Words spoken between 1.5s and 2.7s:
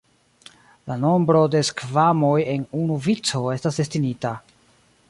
de skvamoj en